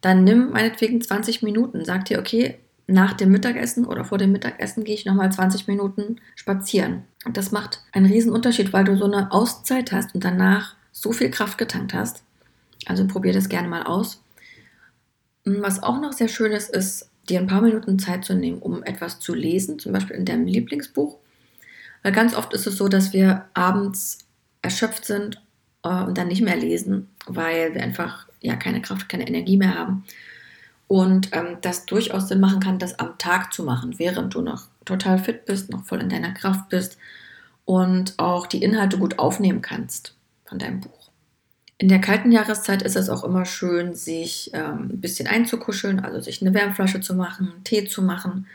dann 0.00 0.24
nimm 0.24 0.50
meinetwegen 0.50 1.00
20 1.00 1.42
Minuten. 1.42 1.84
Sag 1.84 2.06
dir, 2.06 2.18
okay, 2.18 2.58
nach 2.86 3.12
dem 3.12 3.30
Mittagessen 3.30 3.86
oder 3.86 4.04
vor 4.04 4.18
dem 4.18 4.32
Mittagessen 4.32 4.84
gehe 4.84 4.94
ich 4.94 5.04
nochmal 5.04 5.30
20 5.30 5.68
Minuten 5.68 6.16
spazieren. 6.34 7.04
Und 7.24 7.36
das 7.36 7.52
macht 7.52 7.82
einen 7.92 8.06
riesen 8.06 8.32
Unterschied, 8.32 8.72
weil 8.72 8.84
du 8.84 8.96
so 8.96 9.04
eine 9.04 9.30
Auszeit 9.30 9.92
hast 9.92 10.14
und 10.14 10.24
danach 10.24 10.74
so 10.90 11.12
viel 11.12 11.30
Kraft 11.30 11.58
getankt 11.58 11.94
hast. 11.94 12.24
Also 12.86 13.06
probier 13.06 13.32
das 13.32 13.48
gerne 13.48 13.68
mal 13.68 13.84
aus. 13.84 14.22
Was 15.60 15.82
auch 15.82 16.00
noch 16.00 16.12
sehr 16.12 16.28
schön 16.28 16.52
ist, 16.52 16.70
ist, 16.70 17.10
dir 17.28 17.38
ein 17.38 17.46
paar 17.46 17.62
Minuten 17.62 17.98
Zeit 17.98 18.24
zu 18.24 18.34
nehmen, 18.34 18.58
um 18.58 18.82
etwas 18.82 19.20
zu 19.20 19.34
lesen, 19.34 19.78
zum 19.78 19.92
Beispiel 19.92 20.16
in 20.16 20.24
deinem 20.24 20.46
Lieblingsbuch. 20.46 21.18
Weil 22.02 22.12
ganz 22.12 22.34
oft 22.34 22.52
ist 22.52 22.66
es 22.66 22.76
so, 22.76 22.88
dass 22.88 23.12
wir 23.12 23.46
abends 23.54 24.18
erschöpft 24.62 25.04
sind 25.04 25.40
äh, 25.84 26.02
und 26.02 26.16
dann 26.18 26.28
nicht 26.28 26.42
mehr 26.42 26.56
lesen, 26.56 27.08
weil 27.26 27.74
wir 27.74 27.82
einfach 27.82 28.26
ja 28.40 28.56
keine 28.56 28.82
Kraft, 28.82 29.08
keine 29.08 29.26
Energie 29.26 29.56
mehr 29.56 29.74
haben. 29.74 30.04
Und 30.88 31.28
ähm, 31.32 31.58
das 31.60 31.86
durchaus 31.86 32.28
Sinn 32.28 32.40
machen 32.40 32.60
kann, 32.60 32.78
das 32.78 32.98
am 32.98 33.16
Tag 33.18 33.52
zu 33.52 33.62
machen, 33.62 33.98
während 33.98 34.34
du 34.34 34.40
noch 34.40 34.64
total 34.84 35.18
fit 35.18 35.44
bist, 35.44 35.70
noch 35.70 35.84
voll 35.84 36.00
in 36.00 36.08
deiner 36.08 36.32
Kraft 36.32 36.68
bist 36.68 36.98
und 37.64 38.18
auch 38.18 38.46
die 38.46 38.62
Inhalte 38.62 38.98
gut 38.98 39.18
aufnehmen 39.18 39.62
kannst 39.62 40.14
von 40.46 40.58
deinem 40.58 40.80
Buch. 40.80 40.99
In 41.80 41.88
der 41.88 42.00
kalten 42.00 42.30
Jahreszeit 42.30 42.82
ist 42.82 42.96
es 42.96 43.08
auch 43.08 43.24
immer 43.24 43.46
schön, 43.46 43.94
sich 43.94 44.50
ähm, 44.52 44.90
ein 44.92 45.00
bisschen 45.00 45.26
einzukuscheln, 45.26 46.00
also 46.00 46.20
sich 46.20 46.42
eine 46.42 46.52
Wärmflasche 46.52 47.00
zu 47.00 47.14
machen, 47.14 47.52
Tee 47.64 47.86
zu 47.86 48.02
machen, 48.02 48.46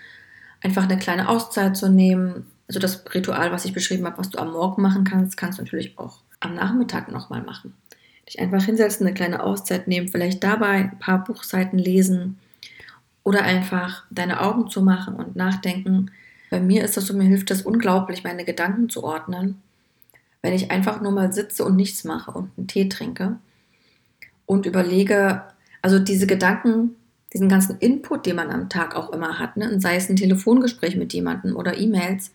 einfach 0.62 0.84
eine 0.84 1.00
kleine 1.00 1.28
Auszeit 1.28 1.76
zu 1.76 1.90
nehmen. 1.90 2.46
Also 2.68 2.80
das 2.80 3.04
Ritual, 3.14 3.52
was 3.52 3.66
ich 3.66 3.74
beschrieben 3.74 4.06
habe, 4.06 4.20
was 4.20 4.30
du 4.30 4.38
am 4.38 4.52
Morgen 4.52 4.82
machen 4.82 5.06
kannst, 5.06 5.38
kannst 5.38 5.58
du 5.58 5.64
natürlich 5.64 5.98
auch 5.98 6.20
am 6.40 6.54
Nachmittag 6.54 7.12
nochmal 7.12 7.42
machen 7.42 7.74
dich 8.28 8.40
einfach 8.40 8.64
hinsetzen, 8.64 9.06
eine 9.06 9.14
kleine 9.14 9.44
Auszeit 9.44 9.88
nehmen, 9.88 10.08
vielleicht 10.08 10.44
dabei 10.44 10.90
ein 10.92 11.00
paar 11.00 11.24
Buchseiten 11.24 11.78
lesen 11.78 12.40
oder 13.24 13.44
einfach 13.44 14.04
deine 14.10 14.42
Augen 14.42 14.70
zu 14.70 14.82
machen 14.82 15.16
und 15.16 15.36
nachdenken. 15.36 16.12
Bei 16.50 16.60
mir 16.60 16.84
ist 16.84 16.98
das 16.98 17.08
so, 17.08 17.14
mir 17.14 17.24
hilft 17.24 17.50
das 17.52 17.64
unglaublich, 17.64 18.24
meine 18.24 18.46
Gedanken 18.46 18.90
zu 18.90 19.04
ordnen, 19.04 19.62
wenn 20.46 20.54
ich 20.54 20.70
einfach 20.70 21.02
nur 21.02 21.12
mal 21.12 21.34
sitze 21.34 21.66
und 21.66 21.76
nichts 21.76 22.04
mache 22.04 22.30
und 22.30 22.52
einen 22.56 22.68
Tee 22.68 22.88
trinke 22.88 23.38
und 24.46 24.68
überlege, 24.68 25.42
also 25.82 25.98
diese 25.98 26.28
Gedanken, 26.28 26.96
diesen 27.34 27.50
ganzen 27.50 27.80
Input, 27.80 28.28
den 28.28 28.36
man 28.36 28.52
am 28.52 28.70
Tag 28.70 28.96
auch 28.96 29.12
immer 29.12 29.40
hat, 29.40 29.58
ne, 29.58 29.82
sei 29.82 29.96
es 29.96 30.08
ein 30.08 30.16
Telefongespräch 30.16 30.98
mit 30.98 31.14
jemandem 31.14 31.56
oder 31.56 31.80
E-Mails, 31.80 32.30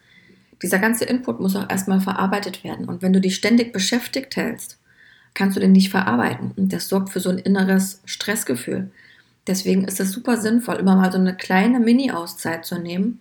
dieser 0.60 0.80
ganze 0.80 1.04
Input 1.04 1.38
muss 1.38 1.54
auch 1.54 1.70
erstmal 1.70 2.00
verarbeitet 2.00 2.64
werden. 2.64 2.86
Und 2.86 3.00
wenn 3.00 3.12
du 3.12 3.20
dich 3.20 3.36
ständig 3.36 3.72
beschäftigt 3.72 4.34
hältst, 4.34 4.78
kannst 5.34 5.56
du 5.56 5.60
den 5.60 5.70
nicht 5.70 5.90
verarbeiten. 5.90 6.50
Und 6.56 6.72
das 6.72 6.88
sorgt 6.88 7.10
für 7.10 7.20
so 7.20 7.30
ein 7.30 7.38
inneres 7.38 8.02
Stressgefühl. 8.06 8.90
Deswegen 9.46 9.84
ist 9.84 10.00
es 10.00 10.10
super 10.10 10.36
sinnvoll, 10.36 10.76
immer 10.76 10.96
mal 10.96 11.12
so 11.12 11.18
eine 11.18 11.36
kleine 11.36 11.78
Mini-Auszeit 11.78 12.66
zu 12.66 12.76
nehmen 12.80 13.20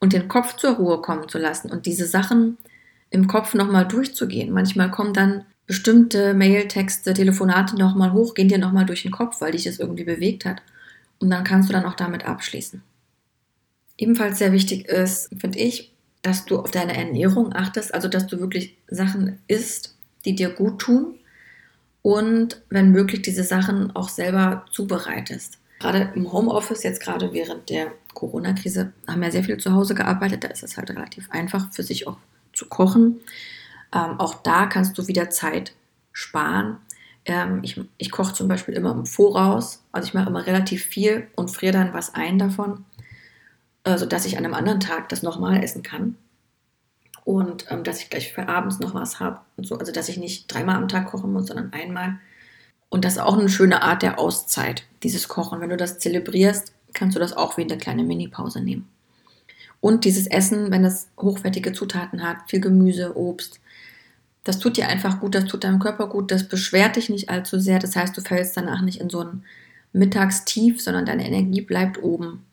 und 0.00 0.14
den 0.14 0.26
Kopf 0.26 0.56
zur 0.56 0.76
Ruhe 0.76 1.02
kommen 1.02 1.28
zu 1.28 1.36
lassen 1.36 1.70
und 1.70 1.84
diese 1.84 2.06
Sachen 2.06 2.56
im 3.16 3.26
Kopf 3.26 3.54
nochmal 3.54 3.88
durchzugehen. 3.88 4.52
Manchmal 4.52 4.90
kommen 4.90 5.14
dann 5.14 5.44
bestimmte 5.66 6.34
Mailtexte, 6.34 7.14
Telefonate 7.14 7.76
nochmal 7.76 8.12
hoch, 8.12 8.34
gehen 8.34 8.48
dir 8.48 8.58
nochmal 8.58 8.86
durch 8.86 9.02
den 9.02 9.10
Kopf, 9.10 9.40
weil 9.40 9.52
dich 9.52 9.64
das 9.64 9.78
irgendwie 9.78 10.04
bewegt 10.04 10.44
hat. 10.44 10.62
Und 11.18 11.30
dann 11.30 11.42
kannst 11.42 11.68
du 11.68 11.72
dann 11.72 11.86
auch 11.86 11.94
damit 11.94 12.26
abschließen. 12.26 12.82
Ebenfalls 13.96 14.38
sehr 14.38 14.52
wichtig 14.52 14.86
ist, 14.86 15.30
finde 15.40 15.58
ich, 15.58 15.92
dass 16.20 16.44
du 16.44 16.58
auf 16.58 16.70
deine 16.70 16.94
Ernährung 16.94 17.54
achtest, 17.54 17.94
also 17.94 18.08
dass 18.08 18.26
du 18.26 18.38
wirklich 18.38 18.76
Sachen 18.88 19.38
isst, 19.48 19.96
die 20.24 20.34
dir 20.34 20.50
gut 20.50 20.78
tun 20.78 21.14
und 22.02 22.60
wenn 22.68 22.90
möglich 22.90 23.22
diese 23.22 23.44
Sachen 23.44 23.96
auch 23.96 24.10
selber 24.10 24.66
zubereitest. 24.70 25.58
Gerade 25.80 26.12
im 26.14 26.30
Homeoffice, 26.32 26.82
jetzt 26.82 27.00
gerade 27.00 27.32
während 27.32 27.70
der 27.70 27.92
Corona-Krise, 28.12 28.92
haben 29.08 29.22
wir 29.22 29.32
sehr 29.32 29.44
viel 29.44 29.56
zu 29.56 29.72
Hause 29.72 29.94
gearbeitet. 29.94 30.44
Da 30.44 30.48
ist 30.48 30.62
es 30.62 30.76
halt 30.76 30.90
relativ 30.90 31.30
einfach 31.30 31.72
für 31.72 31.82
sich 31.82 32.06
auch 32.06 32.18
zu 32.56 32.68
kochen. 32.68 33.20
Ähm, 33.92 34.18
auch 34.18 34.34
da 34.42 34.66
kannst 34.66 34.98
du 34.98 35.06
wieder 35.06 35.30
Zeit 35.30 35.74
sparen. 36.12 36.78
Ähm, 37.24 37.60
ich, 37.62 37.80
ich 37.98 38.10
koche 38.10 38.34
zum 38.34 38.48
Beispiel 38.48 38.74
immer 38.74 38.92
im 38.92 39.06
Voraus. 39.06 39.84
Also 39.92 40.08
ich 40.08 40.14
mache 40.14 40.28
immer 40.28 40.46
relativ 40.46 40.84
viel 40.84 41.28
und 41.36 41.50
friere 41.50 41.72
dann 41.72 41.94
was 41.94 42.14
ein 42.14 42.38
davon, 42.38 42.84
äh, 43.84 43.96
sodass 43.98 44.26
ich 44.26 44.38
an 44.38 44.44
einem 44.44 44.54
anderen 44.54 44.80
Tag 44.80 45.08
das 45.08 45.22
nochmal 45.22 45.62
essen 45.62 45.82
kann 45.82 46.16
und 47.26 47.66
ähm, 47.70 47.82
dass 47.82 48.00
ich 48.00 48.08
gleich 48.08 48.32
für 48.32 48.48
abends 48.48 48.78
noch 48.78 48.94
was 48.94 49.18
habe 49.18 49.40
so. 49.58 49.76
Also 49.76 49.90
dass 49.92 50.08
ich 50.08 50.16
nicht 50.16 50.46
dreimal 50.46 50.76
am 50.76 50.86
Tag 50.86 51.06
kochen 51.06 51.32
muss, 51.32 51.48
sondern 51.48 51.72
einmal. 51.72 52.20
Und 52.88 53.04
das 53.04 53.14
ist 53.14 53.18
auch 53.18 53.36
eine 53.36 53.48
schöne 53.48 53.82
Art 53.82 54.02
der 54.02 54.20
Auszeit, 54.20 54.84
dieses 55.02 55.26
Kochen. 55.26 55.60
Wenn 55.60 55.70
du 55.70 55.76
das 55.76 55.98
zelebrierst, 55.98 56.72
kannst 56.94 57.16
du 57.16 57.20
das 57.20 57.36
auch 57.36 57.56
wie 57.56 57.62
eine 57.62 57.78
kleine 57.78 58.04
Mini-Pause 58.04 58.60
nehmen. 58.60 58.88
Und 59.80 60.04
dieses 60.04 60.26
Essen, 60.26 60.70
wenn 60.70 60.84
es 60.84 61.08
hochwertige 61.20 61.72
Zutaten 61.72 62.22
hat, 62.22 62.48
viel 62.48 62.60
Gemüse, 62.60 63.16
Obst, 63.16 63.60
das 64.44 64.58
tut 64.58 64.76
dir 64.76 64.88
einfach 64.88 65.20
gut, 65.20 65.34
das 65.34 65.46
tut 65.46 65.64
deinem 65.64 65.80
Körper 65.80 66.08
gut, 66.08 66.30
das 66.30 66.48
beschwert 66.48 66.96
dich 66.96 67.08
nicht 67.08 67.28
allzu 67.28 67.58
sehr. 67.58 67.78
Das 67.78 67.96
heißt, 67.96 68.16
du 68.16 68.20
fällst 68.20 68.56
danach 68.56 68.80
nicht 68.80 69.00
in 69.00 69.10
so 69.10 69.20
ein 69.20 69.44
Mittagstief, 69.92 70.80
sondern 70.80 71.06
deine 71.06 71.26
Energie 71.26 71.62
bleibt 71.62 72.02
oben. 72.02 72.44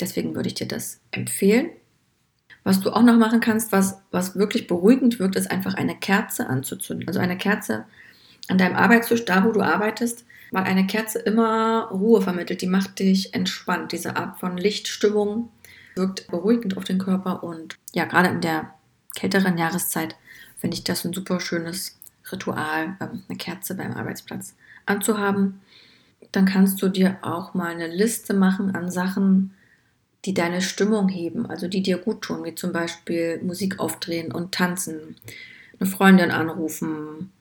Deswegen 0.00 0.34
würde 0.34 0.48
ich 0.48 0.54
dir 0.54 0.66
das 0.66 1.00
empfehlen. 1.10 1.70
Was 2.64 2.80
du 2.80 2.90
auch 2.90 3.02
noch 3.02 3.18
machen 3.18 3.40
kannst, 3.40 3.72
was, 3.72 3.98
was 4.10 4.36
wirklich 4.36 4.66
beruhigend 4.66 5.18
wirkt, 5.18 5.36
ist 5.36 5.50
einfach 5.50 5.74
eine 5.74 5.96
Kerze 5.96 6.46
anzuzünden. 6.46 7.08
Also 7.08 7.20
eine 7.20 7.36
Kerze 7.36 7.84
an 8.48 8.58
deinem 8.58 8.76
Arbeitstisch, 8.76 9.24
da 9.24 9.44
wo 9.44 9.52
du 9.52 9.60
arbeitest, 9.60 10.24
weil 10.52 10.64
eine 10.64 10.86
Kerze 10.86 11.18
immer 11.18 11.88
Ruhe 11.90 12.22
vermittelt. 12.22 12.62
Die 12.62 12.66
macht 12.66 12.98
dich 12.98 13.34
entspannt. 13.34 13.92
Diese 13.92 14.16
Art 14.16 14.38
von 14.38 14.56
Lichtstimmung 14.56 15.50
wirkt 15.94 16.28
beruhigend 16.28 16.76
auf 16.76 16.84
den 16.84 16.98
Körper. 16.98 17.42
Und 17.42 17.76
ja, 17.92 18.04
gerade 18.04 18.28
in 18.28 18.40
der 18.40 18.74
kälteren 19.14 19.58
Jahreszeit 19.58 20.16
finde 20.58 20.76
ich 20.76 20.84
das 20.84 21.04
ein 21.04 21.12
super 21.12 21.40
schönes 21.40 21.98
Ritual, 22.30 22.96
ähm, 23.00 23.22
eine 23.28 23.38
Kerze 23.38 23.74
beim 23.74 23.92
Arbeitsplatz 23.92 24.54
anzuhaben. 24.86 25.60
Dann 26.30 26.46
kannst 26.46 26.80
du 26.80 26.88
dir 26.88 27.18
auch 27.22 27.54
mal 27.54 27.72
eine 27.72 27.88
Liste 27.88 28.32
machen 28.34 28.74
an 28.74 28.90
Sachen, 28.90 29.54
die 30.24 30.34
deine 30.34 30.62
Stimmung 30.62 31.08
heben, 31.08 31.46
also 31.46 31.66
die 31.66 31.82
dir 31.82 31.98
gut 31.98 32.22
tun, 32.22 32.44
wie 32.44 32.54
zum 32.54 32.72
Beispiel 32.72 33.40
Musik 33.42 33.80
aufdrehen 33.80 34.32
und 34.32 34.52
tanzen, 34.54 35.16
eine 35.78 35.90
Freundin 35.90 36.30
anrufen 36.30 37.32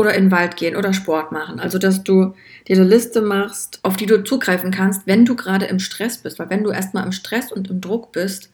oder 0.00 0.14
in 0.14 0.24
den 0.24 0.30
Wald 0.30 0.56
gehen 0.56 0.76
oder 0.76 0.92
Sport 0.92 1.30
machen. 1.30 1.60
Also, 1.60 1.78
dass 1.78 2.02
du 2.02 2.34
dir 2.66 2.76
eine 2.76 2.84
Liste 2.84 3.20
machst, 3.20 3.80
auf 3.82 3.96
die 3.96 4.06
du 4.06 4.24
zugreifen 4.24 4.70
kannst, 4.70 5.06
wenn 5.06 5.24
du 5.24 5.36
gerade 5.36 5.66
im 5.66 5.78
Stress 5.78 6.18
bist. 6.18 6.38
Weil 6.38 6.50
wenn 6.50 6.64
du 6.64 6.70
erstmal 6.70 7.04
im 7.04 7.12
Stress 7.12 7.52
und 7.52 7.68
im 7.68 7.80
Druck 7.80 8.12
bist, 8.12 8.50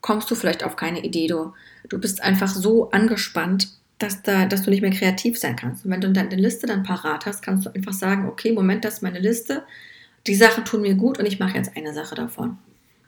kommst 0.00 0.30
du 0.30 0.34
vielleicht 0.34 0.62
auf 0.62 0.76
keine 0.76 1.02
Idee. 1.02 1.26
Du, 1.26 1.52
du 1.88 1.98
bist 1.98 2.22
einfach 2.22 2.48
so 2.48 2.90
angespannt, 2.90 3.68
dass, 3.98 4.22
da, 4.22 4.44
dass 4.44 4.62
du 4.62 4.70
nicht 4.70 4.82
mehr 4.82 4.90
kreativ 4.90 5.38
sein 5.38 5.56
kannst. 5.56 5.84
Und 5.84 5.90
wenn 5.90 6.02
du 6.02 6.12
deine 6.12 6.36
Liste 6.36 6.66
dann 6.66 6.82
parat 6.82 7.24
hast, 7.24 7.42
kannst 7.42 7.64
du 7.64 7.70
einfach 7.70 7.94
sagen, 7.94 8.28
okay, 8.28 8.52
Moment, 8.52 8.84
das 8.84 8.94
ist 8.94 9.02
meine 9.02 9.20
Liste. 9.20 9.62
Die 10.26 10.34
Sachen 10.34 10.64
tun 10.64 10.82
mir 10.82 10.94
gut 10.94 11.18
und 11.18 11.26
ich 11.26 11.38
mache 11.38 11.56
jetzt 11.56 11.76
eine 11.76 11.94
Sache 11.94 12.14
davon. 12.14 12.58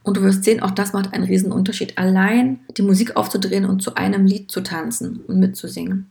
Und 0.03 0.17
du 0.17 0.23
wirst 0.23 0.45
sehen, 0.45 0.63
auch 0.63 0.71
das 0.71 0.93
macht 0.93 1.13
einen 1.13 1.25
riesen 1.25 1.53
Unterschied. 1.53 1.99
Allein 1.99 2.61
die 2.77 2.83
Musik 2.83 3.17
aufzudrehen 3.17 3.65
und 3.65 3.83
zu 3.83 3.97
einem 3.97 4.25
Lied 4.25 4.51
zu 4.51 4.63
tanzen 4.63 5.21
und 5.27 5.41
mitzusingen, 5.41 6.07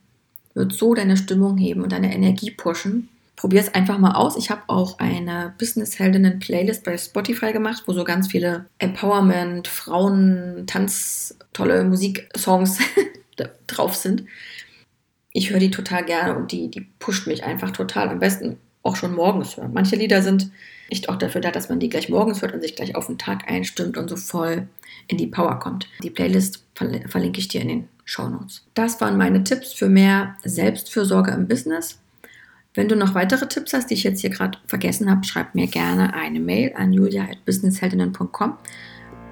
wird 0.56 0.74
so 0.74 0.96
deine 0.96 1.18
Stimmung 1.18 1.58
heben 1.58 1.84
und 1.84 1.92
deine 1.92 2.14
Energie 2.14 2.50
pushen. 2.50 3.10
Probier 3.36 3.60
es 3.60 3.74
einfach 3.76 3.98
mal 3.98 4.14
aus. 4.14 4.38
Ich 4.38 4.50
habe 4.50 4.62
auch 4.68 4.98
eine 4.98 5.54
Business-Heldinnen-Playlist 5.60 6.84
bei 6.86 6.98
Spotify 6.98 7.52
gemacht, 7.52 7.84
wo 7.86 7.94
so 7.94 8.06
ganz 8.06 8.30
viele 8.30 8.66
Empowerment, 8.80 9.68
Frauen, 9.68 10.64
Tanz, 10.66 11.38
tolle 11.52 11.84
Musiksongs 11.84 12.80
drauf 13.68 13.96
sind. 13.96 14.24
Ich 15.34 15.50
höre 15.50 15.60
die 15.60 15.70
total 15.70 16.06
gerne 16.06 16.36
und 16.36 16.54
die, 16.54 16.72
die 16.72 16.88
pusht 17.00 17.28
mich 17.28 17.44
einfach 17.44 17.72
total. 17.72 18.08
Am 18.08 18.20
besten 18.20 18.58
auch 18.84 18.96
schon 18.96 19.14
morgens 19.14 19.58
hören. 19.58 19.74
Manche 19.74 19.98
Lieder 19.98 20.22
sind 20.22 20.50
nicht 20.90 21.10
auch 21.10 21.18
dafür 21.18 21.42
da, 21.42 21.52
dass 21.52 21.68
man 21.68 21.80
die 21.80 21.90
gleich 21.90 22.08
morgens 22.08 22.42
hört 22.42 22.54
und 22.54 22.62
sich 22.62 22.76
gleich 22.76 22.96
auf 22.96 23.08
den 23.08 23.18
Tag 23.18 23.52
einstimmt 23.52 23.98
und 23.98 24.10
so 24.10 24.16
voll 24.16 24.68
in 25.08 25.18
die 25.18 25.28
Power 25.28 25.60
kommt. 25.60 25.90
Die 26.04 26.10
Playlist 26.10 26.64
verlinke 26.74 27.40
ich 27.40 27.50
dir 27.50 27.62
in 27.62 27.68
den 27.68 27.90
Show 28.06 28.30
Notes. 28.30 28.66
Das 28.74 29.02
waren 29.02 29.18
meine 29.18 29.44
Tipps 29.44 29.74
für 29.74 29.90
mehr 29.90 30.38
Selbstfürsorge 30.44 31.32
im 31.32 31.48
Business. 31.48 32.00
Wenn 32.74 32.88
du 32.88 32.96
noch 32.96 33.16
weitere 33.16 33.48
Tipps 33.48 33.74
hast, 33.74 33.90
die 33.90 33.96
ich 33.96 34.04
jetzt 34.04 34.22
hier 34.22 34.30
gerade 34.30 34.58
vergessen 34.68 35.10
habe, 35.10 35.26
schreib 35.26 35.56
mir 35.56 35.68
gerne 35.68 36.14
eine 36.14 36.40
Mail 36.40 36.74
an 36.76 36.94
julia.businessheldinnen.com 36.94 38.58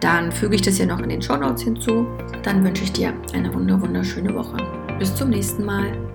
dann 0.04 0.34
füge 0.34 0.56
ich 0.56 0.62
das 0.62 0.76
hier 0.76 0.86
noch 0.86 1.00
in 1.00 1.08
den 1.08 1.22
Show 1.22 1.38
Notes 1.38 1.64
hinzu. 1.64 2.06
Dann 2.44 2.62
wünsche 2.62 2.84
ich 2.84 2.92
dir 2.92 3.14
eine 3.34 3.54
wunderschöne 3.54 4.36
Woche. 4.36 4.58
Bis 5.00 5.16
zum 5.16 5.30
nächsten 5.30 5.64
Mal. 5.64 6.13